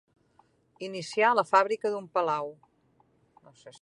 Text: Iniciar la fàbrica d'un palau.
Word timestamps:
Iniciar 0.87 1.29
la 1.39 1.43
fàbrica 1.49 1.91
d'un 1.97 2.07
palau. 2.19 2.51